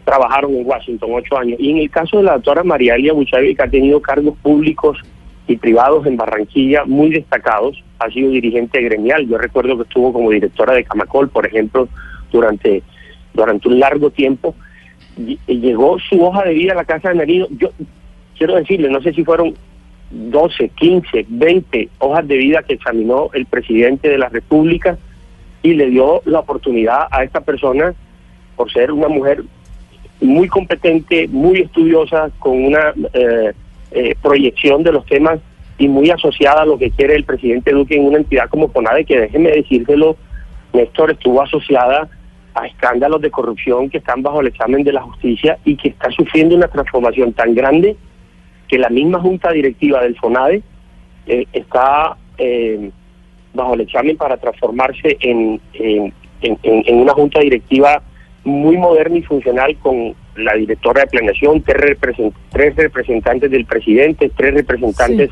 Trabajaron 0.05 0.55
en 0.57 0.67
Washington 0.67 1.11
ocho 1.13 1.39
años. 1.39 1.59
Y 1.61 1.71
en 1.71 1.79
el 1.79 1.91
caso 1.91 2.19
de 2.19 2.25
la 2.25 2.33
doctora 2.35 2.65
María 2.65 2.95
Elia 2.97 3.13
Buchavi, 3.13 3.55
que 3.55 3.63
ha 3.63 3.69
tenido 3.71 4.01
cargos 4.01 4.37
públicos 4.39 4.99
y 5.47 5.57
privados 5.57 6.07
en 6.07 6.17
Barranquilla 6.17 6.85
muy 6.87 7.11
destacados, 7.11 7.83
ha 7.99 8.11
sido 8.11 8.31
dirigente 8.31 8.81
gremial. 8.81 9.29
Yo 9.29 9.39
recuerdo 9.39 9.77
que 9.77 9.83
estuvo 9.85 10.13
como 10.13 10.31
directora 10.31 10.75
de 10.75 10.85
Camacol, 10.85 11.29
por 11.29 11.47
ejemplo, 11.47 11.89
durante, 12.33 12.83
durante 13.33 13.69
un 13.69 13.79
largo 13.79 14.11
tiempo. 14.11 14.55
ll- 15.19 15.39
llegó 15.47 15.99
su 16.01 16.21
hoja 16.25 16.45
de 16.45 16.55
vida 16.55 16.73
a 16.73 16.77
la 16.77 16.85
Casa 16.85 17.11
de 17.11 17.17
Nariño. 17.17 17.47
Yo 17.51 17.69
quiero 18.37 18.57
decirle, 18.57 18.89
no 18.91 19.01
sé 19.03 19.13
si 19.13 19.25
fueron 19.25 19.55
12, 20.11 20.69
15, 20.71 21.27
20 21.29 21.89
hojas 21.99 22.27
de 22.27 22.37
vida 22.37 22.63
que 22.63 22.75
examinó 22.75 23.31
el 23.35 23.47
presidente 23.47 24.09
de 24.09 24.19
la 24.19 24.29
República 24.29 24.99
y 25.63 25.75
le 25.75 25.91
dio 25.91 26.23
la 26.25 26.41
oportunidad 26.41 27.07
a 27.11 27.23
esta 27.23 27.41
persona 27.41 27.95
por 28.57 28.71
ser 28.73 28.91
una 28.93 29.09
mujer 29.09 29.45
muy 30.23 30.49
competente, 30.49 31.29
muy 31.29 31.61
estudiosa, 31.61 32.31
con 32.39 32.65
una 32.65 32.93
eh, 33.13 33.53
eh, 33.93 34.15
proyección 34.23 34.83
de 34.83 34.93
los 34.93 35.05
temas 35.07 35.41
y 35.79 35.89
muy 35.89 36.11
asociada 36.11 36.63
a 36.63 36.67
lo 36.67 36.79
que 36.79 36.91
quiere 36.91 37.15
el 37.17 37.25
presidente 37.25 37.73
Duque 37.73 37.97
en 37.97 38.05
una 38.07 38.19
entidad 38.19 38.49
como 38.49 38.69
CONADE, 38.73 39.05
que 39.05 39.21
déjeme 39.21 39.51
decírselo, 39.51 40.17
Néstor 40.73 41.11
estuvo 41.13 41.43
asociada 41.43 42.09
a 42.55 42.67
escándalos 42.67 43.21
de 43.21 43.31
corrupción 43.31 43.89
que 43.91 43.99
están 43.99 44.23
bajo 44.23 44.41
el 44.41 44.47
examen 44.49 44.85
de 44.85 44.93
la 44.93 45.03
justicia 45.03 45.59
y 45.65 45.77
que 45.77 45.89
está 45.89 46.11
sufriendo 46.11 46.55
una 46.55 46.69
transformación 46.69 47.33
tan 47.33 47.55
grande 47.55 47.97
que 48.69 48.79
la 48.79 48.89
misma 48.91 49.19
junta 49.21 49.51
directiva 49.53 50.03
del 50.03 50.17
FONADE 50.17 50.63
eh, 51.27 51.47
está 51.53 52.17
eh, 52.39 52.91
bajo 53.55 53.75
el 53.75 53.83
examen 53.83 54.17
para 54.17 54.37
transformarse 54.37 55.17
en, 55.21 55.61
en, 55.75 56.13
en- 56.43 56.97
una 56.99 57.13
junta 57.13 57.41
directiva 57.41 58.03
muy 58.45 58.77
moderna 58.77 59.19
y 59.19 59.23
funcional 59.23 59.77
con 59.79 60.15
la 60.37 60.55
directora 60.55 61.03
de 61.03 61.07
planeación, 61.09 61.63
tres, 61.63 61.99
represent- 61.99 62.33
tres 62.51 62.75
representantes 62.77 63.51
del 63.51 63.67
presidente, 63.67 64.31
tres 64.37 64.55
representantes 64.55 65.31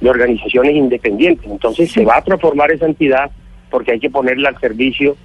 de 0.00 0.10
organizaciones 0.10 0.74
independientes. 0.74 1.50
Entonces 1.50 1.90
se 1.92 2.04
va 2.04 2.16
a 2.18 2.22
transformar 2.24 2.70
esa 2.72 2.86
entidad 2.86 3.30
porque 3.70 3.92
hay 3.92 4.00
que 4.00 4.10
ponerla 4.10 4.50
al 4.50 4.60
servicio 4.60 5.16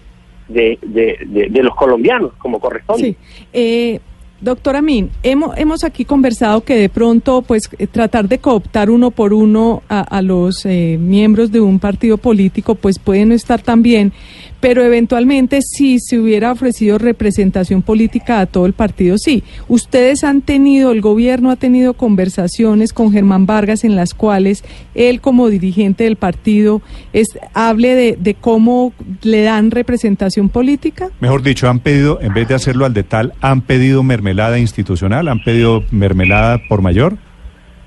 de, 0.48 0.78
de, 0.82 1.18
de- 1.26 1.50
de 1.50 1.64
los 1.64 1.76
colombianos, 1.76 2.32
como 2.38 2.60
corresponde. 2.60 3.04
Sí. 3.04 3.16
Eh, 3.52 4.00
doctora 4.40 4.82
Min, 4.82 5.10
hemos, 5.24 5.58
hemos 5.58 5.84
aquí 5.84 6.06
conversado 6.06 6.62
que 6.62 6.76
de 6.76 6.88
pronto, 6.90 7.42
pues, 7.42 7.70
eh, 7.80 7.88
tratar 7.88 8.30
de 8.30 8.38
cooptar 8.38 8.90
uno 8.90 9.12
por 9.12 9.34
uno 9.34 9.82
a, 9.90 10.00
a 10.02 10.22
los 10.22 10.66
eh, 10.66 10.98
miembros 11.00 11.52
de 11.52 11.60
un 11.60 11.80
partido 11.80 12.18
político, 12.18 12.76
pues 12.76 13.00
puede 13.00 13.26
no 13.26 13.34
estar 13.34 13.62
tan 13.62 13.82
bien, 13.82 14.14
pero 14.60 14.84
eventualmente 14.84 15.62
si 15.62 16.00
se 16.00 16.20
hubiera 16.20 16.52
ofrecido 16.52 16.98
representación 16.98 17.82
política 17.82 18.40
a 18.40 18.46
todo 18.46 18.66
el 18.66 18.74
partido, 18.74 19.18
sí. 19.18 19.44
Ustedes 19.68 20.24
han 20.24 20.42
tenido, 20.42 20.92
el 20.92 21.02
gobierno 21.02 21.52
ha 21.52 21.56
tenido 21.56 21.94
conversaciones 21.94 22.94
con 22.94 23.12
Germán 23.12 23.46
Vargas 23.46 23.84
en 23.84 23.96
las 23.96 24.14
cuales 24.14 24.64
él 24.96 25.22
como 25.22 25.50
dirigente 25.50 26.06
del 26.06 26.16
partido 26.16 26.82
es, 27.14 27.28
hable 27.54 27.96
de, 27.96 28.18
de 28.20 28.34
cómo 28.34 28.94
le 29.24 29.44
dan 29.44 29.72
representación 29.72 30.50
política. 30.50 31.10
Mejor 31.20 31.44
dicho, 31.44 31.70
han 31.70 31.80
pedido, 31.80 32.20
en 32.22 32.34
vez 32.34 32.48
de 32.48 32.56
hacerlo 32.56 32.86
al 32.86 32.94
de 32.94 33.04
tal, 33.04 33.34
han 33.42 33.62
pedido 33.62 34.04
mermelada 34.04 34.60
institucional, 34.60 35.28
han 35.28 35.44
pedido 35.44 35.84
mermelada 35.92 36.60
por 36.68 36.82
mayor. 36.82 37.18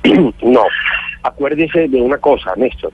No, 0.42 0.62
acuérdese 1.22 1.88
de 1.88 2.00
una 2.00 2.18
cosa, 2.18 2.52
Néstor. 2.56 2.92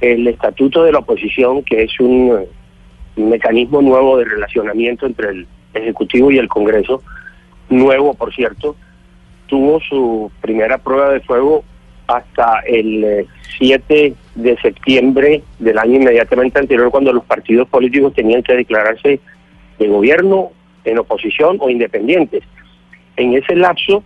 El 0.00 0.26
estatuto 0.28 0.84
de 0.84 0.92
la 0.92 1.00
oposición, 1.00 1.64
que 1.64 1.82
es 1.82 1.98
un, 1.98 2.46
mecanismo 3.18 3.82
nuevo 3.82 4.18
de 4.18 4.24
relacionamiento 4.24 5.06
entre 5.06 5.30
el 5.30 5.46
Ejecutivo 5.74 6.30
y 6.30 6.38
el 6.38 6.48
Congreso, 6.48 7.02
nuevo 7.68 8.14
por 8.14 8.34
cierto, 8.34 8.76
tuvo 9.46 9.80
su 9.80 10.30
primera 10.40 10.78
prueba 10.78 11.10
de 11.10 11.20
fuego 11.20 11.64
hasta 12.06 12.60
el 12.66 13.04
eh, 13.04 13.26
7 13.58 14.14
de 14.34 14.56
septiembre 14.58 15.42
del 15.58 15.78
año 15.78 15.96
inmediatamente 15.96 16.58
anterior, 16.58 16.90
cuando 16.90 17.12
los 17.12 17.24
partidos 17.24 17.68
políticos 17.68 18.14
tenían 18.14 18.42
que 18.42 18.54
declararse 18.54 19.20
de 19.78 19.88
gobierno, 19.88 20.50
en 20.84 20.98
oposición 20.98 21.58
o 21.60 21.68
independientes. 21.68 22.42
En 23.16 23.34
ese 23.34 23.54
lapso, 23.56 24.02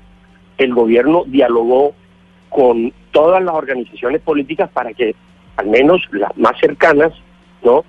el 0.59 0.75
gobierno 0.75 1.25
dialogó 1.27 1.95
con 2.49 2.93
todas 3.13 3.43
las 3.43 3.55
organizaciones 3.55 4.21
políticas 4.21 4.69
para 4.71 4.93
que 4.93 5.15
al 5.57 5.67
menos 5.67 6.03
las 6.13 6.37
más 6.37 6.59
cercanas, 6.59 7.13
¿no? 7.63 7.85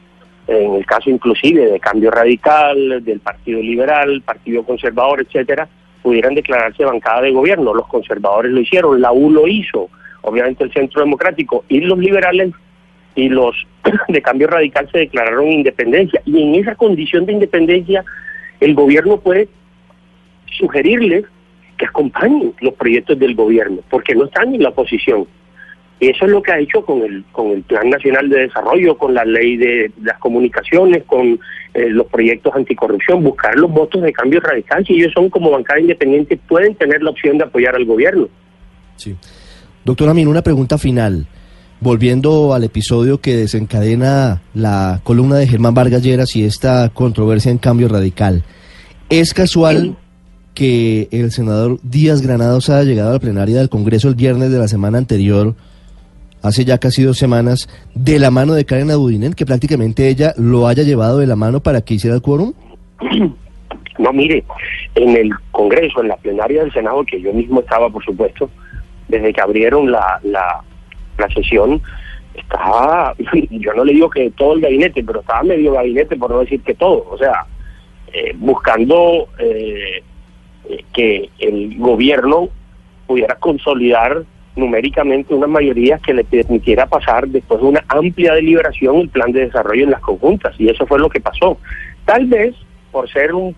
En 0.47 0.75
el 0.75 0.85
caso 0.85 1.09
inclusive 1.09 1.71
de 1.71 1.79
Cambio 1.79 2.11
Radical, 2.11 3.03
del 3.03 3.19
Partido 3.19 3.61
Liberal, 3.61 4.21
Partido 4.21 4.63
Conservador, 4.63 5.21
etcétera, 5.21 5.67
pudieran 6.01 6.35
declararse 6.35 6.83
bancada 6.83 7.21
de 7.21 7.31
gobierno. 7.31 7.73
Los 7.73 7.87
conservadores 7.87 8.51
lo 8.51 8.59
hicieron, 8.59 9.01
la 9.01 9.11
U 9.11 9.31
lo 9.31 9.47
hizo, 9.47 9.89
obviamente 10.21 10.63
el 10.65 10.73
Centro 10.73 11.01
Democrático 11.01 11.63
y 11.69 11.79
los 11.79 11.97
liberales 11.97 12.51
y 13.15 13.29
los 13.29 13.55
de 14.09 14.21
Cambio 14.21 14.47
Radical 14.47 14.89
se 14.91 14.99
declararon 14.99 15.47
independencia. 15.47 16.21
Y 16.25 16.41
en 16.41 16.55
esa 16.55 16.75
condición 16.75 17.25
de 17.25 17.33
independencia, 17.33 18.03
el 18.59 18.73
gobierno 18.75 19.17
puede 19.19 19.47
sugerirles 20.57 21.25
que 21.77 21.85
acompañen 21.85 22.53
los 22.61 22.73
proyectos 22.75 23.17
del 23.17 23.35
gobierno, 23.35 23.79
porque 23.89 24.15
no 24.15 24.25
están 24.25 24.53
en 24.53 24.63
la 24.63 24.69
oposición. 24.69 25.27
Y 25.99 26.09
eso 26.09 26.25
es 26.25 26.31
lo 26.31 26.41
que 26.41 26.51
ha 26.51 26.59
hecho 26.59 26.83
con 26.85 27.01
el, 27.01 27.23
con 27.31 27.51
el 27.51 27.61
Plan 27.63 27.89
Nacional 27.89 28.29
de 28.29 28.41
Desarrollo, 28.41 28.97
con 28.97 29.13
la 29.13 29.23
ley 29.23 29.55
de 29.57 29.91
las 30.01 30.17
comunicaciones, 30.19 31.03
con 31.03 31.39
eh, 31.73 31.89
los 31.89 32.07
proyectos 32.07 32.53
anticorrupción, 32.55 33.23
buscar 33.23 33.55
los 33.55 33.71
votos 33.71 34.01
de 34.01 34.11
cambio 34.11 34.39
radical. 34.41 34.85
Si 34.85 34.93
ellos 34.93 35.13
son 35.13 35.29
como 35.29 35.51
bancada 35.51 35.79
independiente, 35.79 36.37
pueden 36.37 36.75
tener 36.75 37.01
la 37.01 37.11
opción 37.11 37.37
de 37.37 37.45
apoyar 37.45 37.75
al 37.75 37.85
gobierno. 37.85 38.27
Sí. 38.97 39.15
Doctora 39.85 40.13
Min, 40.13 40.27
una 40.27 40.41
pregunta 40.41 40.77
final. 40.77 41.27
Volviendo 41.79 42.53
al 42.53 42.63
episodio 42.63 43.19
que 43.19 43.35
desencadena 43.35 44.41
la 44.53 45.01
columna 45.03 45.35
de 45.35 45.47
Germán 45.47 45.73
Vargas 45.73 46.01
Lleras 46.01 46.35
y 46.35 46.45
esta 46.45 46.89
controversia 46.89 47.51
en 47.51 47.57
cambio 47.57 47.89
radical. 47.89 48.43
¿Es 49.09 49.33
casual 49.33 49.97
que 50.53 51.07
el 51.11 51.31
senador 51.31 51.79
Díaz 51.83 52.21
Granados 52.21 52.69
haya 52.69 52.83
llegado 52.83 53.09
a 53.09 53.13
la 53.13 53.19
plenaria 53.19 53.57
del 53.57 53.69
Congreso 53.69 54.07
el 54.07 54.15
viernes 54.15 54.51
de 54.51 54.59
la 54.59 54.67
semana 54.67 54.97
anterior, 54.97 55.55
hace 56.43 56.65
ya 56.65 56.77
casi 56.77 57.03
dos 57.03 57.17
semanas, 57.17 57.69
de 57.95 58.19
la 58.19 58.29
mano 58.29 58.53
de 58.53 58.65
Karen 58.65 58.91
Abudinen, 58.91 59.33
que 59.33 59.45
prácticamente 59.45 60.09
ella 60.09 60.33
lo 60.37 60.67
haya 60.67 60.83
llevado 60.83 61.17
de 61.17 61.27
la 61.27 61.35
mano 61.35 61.61
para 61.61 61.81
que 61.81 61.95
hiciera 61.95 62.15
el 62.15 62.21
quórum? 62.21 62.53
No, 63.99 64.11
mire, 64.11 64.43
en 64.95 65.15
el 65.15 65.31
Congreso, 65.51 66.01
en 66.01 66.07
la 66.07 66.17
plenaria 66.17 66.63
del 66.63 66.73
Senado, 66.73 67.05
que 67.05 67.21
yo 67.21 67.31
mismo 67.31 67.59
estaba, 67.59 67.91
por 67.91 68.03
supuesto, 68.03 68.49
desde 69.07 69.31
que 69.31 69.39
abrieron 69.39 69.91
la, 69.91 70.19
la, 70.23 70.63
la 71.19 71.29
sesión, 71.29 71.79
estaba, 72.33 73.13
yo 73.51 73.73
no 73.73 73.85
le 73.85 73.93
digo 73.93 74.09
que 74.09 74.31
todo 74.31 74.53
el 74.53 74.61
gabinete, 74.61 75.03
pero 75.03 75.19
estaba 75.19 75.43
medio 75.43 75.73
gabinete, 75.73 76.15
por 76.15 76.31
no 76.31 76.39
decir 76.39 76.61
que 76.63 76.73
todo, 76.73 77.05
o 77.09 77.17
sea, 77.19 77.45
eh, 78.11 78.33
buscando 78.35 79.27
eh, 79.37 80.03
eh, 80.69 80.85
que 80.93 81.29
el 81.39 81.77
gobierno 81.77 82.49
pudiera 83.05 83.35
consolidar 83.35 84.23
numéricamente 84.55 85.33
una 85.33 85.47
mayoría 85.47 85.97
que 85.97 86.13
le 86.13 86.23
permitiera 86.23 86.85
pasar 86.85 87.27
después 87.27 87.59
de 87.61 87.67
una 87.67 87.83
amplia 87.87 88.33
deliberación 88.33 88.97
el 88.97 89.09
plan 89.09 89.31
de 89.31 89.45
desarrollo 89.45 89.83
en 89.83 89.91
las 89.91 90.01
conjuntas 90.01 90.53
y 90.59 90.69
eso 90.69 90.85
fue 90.85 90.99
lo 90.99 91.09
que 91.09 91.21
pasó. 91.21 91.57
Tal 92.05 92.27
vez 92.27 92.55
por 92.91 93.09
ser 93.09 93.33
un, 93.33 93.55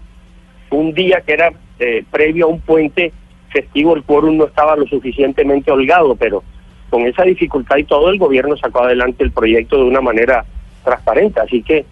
un 0.71 0.93
día 0.93 1.21
que 1.21 1.33
era 1.33 1.51
eh, 1.79 2.03
previo 2.09 2.45
a 2.45 2.49
un 2.49 2.61
puente 2.61 3.11
festivo 3.49 3.95
el 3.95 4.03
quórum 4.03 4.37
no 4.37 4.45
estaba 4.45 4.75
lo 4.75 4.85
suficientemente 4.85 5.71
holgado, 5.71 6.15
pero 6.15 6.43
con 6.89 7.01
esa 7.03 7.23
dificultad 7.23 7.77
y 7.77 7.83
todo 7.83 8.09
el 8.09 8.17
gobierno 8.17 8.55
sacó 8.57 8.83
adelante 8.83 9.23
el 9.23 9.31
proyecto 9.31 9.77
de 9.77 9.83
una 9.83 10.01
manera 10.01 10.45
transparente, 10.83 11.39
así 11.39 11.61
que 11.61 11.85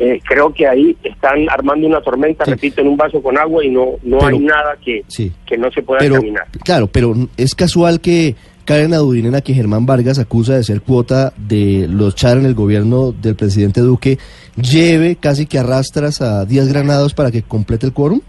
eh, 0.00 0.20
creo 0.26 0.52
que 0.52 0.66
ahí 0.66 0.96
están 1.04 1.48
armando 1.50 1.86
una 1.86 2.00
tormenta, 2.00 2.44
Sí. 2.44 2.50
repito, 2.52 2.80
en 2.80 2.88
un 2.88 2.96
vaso 2.96 3.22
con 3.22 3.36
agua 3.38 3.64
y 3.64 3.70
no 3.70 3.92
no 4.02 4.18
Pero- 4.18 4.36
hay 4.36 4.38
nada 4.40 4.76
que, 4.84 5.02
Sí. 5.08 5.30
que 5.46 5.56
no 5.58 5.70
se 5.70 5.82
pueda 5.82 6.00
Pero, 6.00 6.14
caminar. 6.16 6.46
claro, 6.64 6.86
pero 6.86 7.14
es 7.36 7.54
casual 7.54 8.00
que 8.00 8.34
Karen 8.64 8.94
Abudinen, 8.94 9.34
a 9.34 9.40
quien 9.40 9.56
Germán 9.56 9.86
Vargas 9.86 10.18
acusa 10.20 10.54
de 10.54 10.62
ser 10.62 10.82
cuota 10.82 11.32
de 11.36 11.86
los 11.90 12.14
char 12.14 12.38
en 12.38 12.46
el 12.46 12.54
gobierno 12.54 13.10
del 13.12 13.34
presidente 13.34 13.80
Duque, 13.80 14.18
lleve 14.56 15.16
casi 15.16 15.46
que 15.46 15.58
arrastras 15.58 16.22
a 16.22 16.44
Díaz 16.44 16.68
Granados 16.68 17.12
para 17.12 17.30
que 17.32 17.42
complete 17.42 17.86
el 17.86 17.92
quórum. 17.92 18.20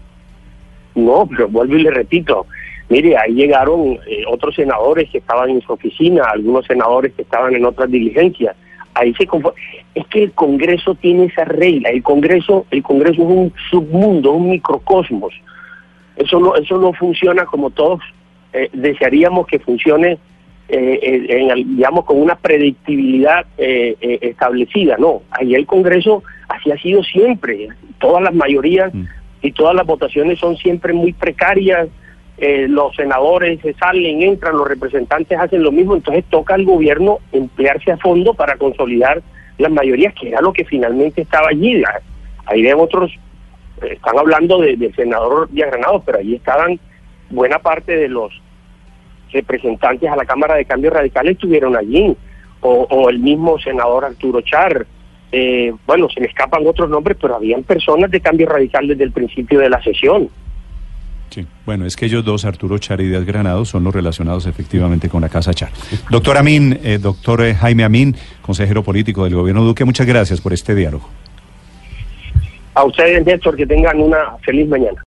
No, 0.94 1.26
pero 1.28 1.48
vuelvo 1.48 1.76
y 1.76 1.82
le 1.82 1.90
repito. 1.90 2.46
Mire, 2.88 3.16
ahí 3.16 3.32
llegaron 3.32 3.92
eh, 4.06 4.24
otros 4.30 4.54
senadores 4.54 5.08
que 5.10 5.18
estaban 5.18 5.50
en 5.50 5.60
su 5.62 5.72
oficina, 5.72 6.24
algunos 6.32 6.66
senadores 6.66 7.12
que 7.14 7.22
estaban 7.22 7.54
en 7.54 7.64
otras 7.64 7.90
diligencias. 7.90 8.54
Ahí 8.94 9.12
se 9.14 9.28
es 9.94 10.06
que 10.06 10.22
el 10.24 10.32
Congreso 10.32 10.94
tiene 10.94 11.24
esa 11.24 11.44
regla. 11.44 11.90
El 11.90 12.02
Congreso, 12.02 12.66
el 12.70 12.82
Congreso 12.82 13.22
es 13.22 13.28
un 13.28 13.52
submundo, 13.70 14.32
un 14.32 14.50
microcosmos. 14.50 15.34
Eso 16.16 16.38
no, 16.38 16.54
eso 16.54 16.78
no 16.78 16.92
funciona 16.92 17.44
como 17.44 17.70
todos 17.70 18.00
eh, 18.54 18.70
desearíamos 18.72 19.48
que 19.48 19.58
funcione, 19.58 20.12
eh, 20.68 20.98
eh, 21.02 21.26
en 21.28 21.76
digamos, 21.76 22.04
con 22.04 22.22
una 22.22 22.36
predictibilidad 22.36 23.44
eh, 23.58 23.96
eh, 24.00 24.18
establecida. 24.22 24.96
No, 24.96 25.22
ahí 25.30 25.54
el 25.54 25.66
Congreso 25.66 26.22
así 26.48 26.70
ha 26.70 26.78
sido 26.78 27.02
siempre. 27.02 27.68
Todas 27.98 28.22
las 28.22 28.34
mayorías 28.34 28.94
Mm. 28.94 29.06
y 29.42 29.52
todas 29.52 29.74
las 29.74 29.86
votaciones 29.86 30.38
son 30.38 30.56
siempre 30.56 30.92
muy 30.92 31.12
precarias. 31.12 31.88
Eh, 32.38 32.66
los 32.68 32.94
senadores 32.96 33.60
se 33.60 33.74
salen, 33.74 34.22
entran, 34.22 34.56
los 34.56 34.68
representantes 34.68 35.38
hacen 35.38 35.62
lo 35.62 35.70
mismo, 35.72 35.94
entonces 35.94 36.24
toca 36.30 36.54
al 36.54 36.64
gobierno 36.64 37.18
emplearse 37.32 37.92
a 37.92 37.96
fondo 37.96 38.34
para 38.34 38.56
consolidar 38.56 39.22
las 39.58 39.70
mayorías, 39.70 40.12
que 40.20 40.28
era 40.30 40.40
lo 40.40 40.52
que 40.52 40.64
finalmente 40.64 41.22
estaba 41.22 41.48
allí. 41.50 41.82
Ahí 42.46 42.62
ven 42.62 42.78
otros 42.78 43.12
están 43.82 44.18
hablando 44.18 44.60
de- 44.60 44.76
del 44.76 44.94
senador 44.94 45.48
Díaz 45.50 45.70
Granados, 45.70 46.02
pero 46.06 46.18
ahí 46.18 46.34
estaban 46.34 46.78
buena 47.30 47.58
parte 47.58 47.96
de 47.96 48.08
los 48.08 48.32
representantes 49.32 50.08
a 50.10 50.16
la 50.16 50.24
Cámara 50.24 50.54
de 50.54 50.64
Cambio 50.64 50.90
Radical 50.90 51.28
estuvieron 51.28 51.76
allí, 51.76 52.16
o, 52.60 52.86
o 52.90 53.10
el 53.10 53.18
mismo 53.18 53.58
senador 53.58 54.04
Arturo 54.04 54.40
Char. 54.40 54.86
Eh, 55.32 55.72
bueno, 55.86 56.08
se 56.08 56.20
me 56.20 56.26
escapan 56.26 56.66
otros 56.66 56.88
nombres, 56.88 57.16
pero 57.20 57.34
habían 57.34 57.62
personas 57.64 58.10
de 58.10 58.20
Cambio 58.20 58.46
Radical 58.48 58.86
desde 58.86 59.04
el 59.04 59.12
principio 59.12 59.58
de 59.60 59.68
la 59.68 59.82
sesión. 59.82 60.28
Sí, 61.34 61.44
bueno, 61.66 61.84
es 61.84 61.96
que 61.96 62.06
ellos 62.06 62.24
dos, 62.24 62.44
Arturo 62.44 62.78
Char 62.78 63.00
y 63.00 63.08
Díaz 63.08 63.24
Granados, 63.24 63.68
son 63.68 63.82
los 63.82 63.92
relacionados 63.92 64.46
efectivamente 64.46 65.08
con 65.08 65.20
la 65.20 65.28
Casa 65.28 65.52
Char. 65.52 65.70
Doctor 66.08 66.38
Amin, 66.38 66.78
eh, 66.84 66.98
doctor 66.98 67.42
eh, 67.42 67.56
Jaime 67.56 67.82
Amin, 67.82 68.14
consejero 68.40 68.84
político 68.84 69.24
del 69.24 69.34
gobierno 69.34 69.64
Duque, 69.64 69.84
muchas 69.84 70.06
gracias 70.06 70.40
por 70.40 70.52
este 70.52 70.76
diálogo. 70.76 71.08
A 72.74 72.84
ustedes, 72.84 73.26
Néstor, 73.26 73.56
que 73.56 73.66
tengan 73.66 73.98
una 73.98 74.36
feliz 74.44 74.68
mañana. 74.68 75.02